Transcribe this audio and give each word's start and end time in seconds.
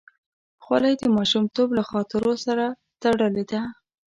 خولۍ 0.63 0.93
د 0.99 1.03
ماشومتوب 1.15 1.67
له 1.77 1.83
خاطرو 1.89 2.33
سره 2.45 2.65
تړلې 3.01 3.43
ده. 3.51 3.61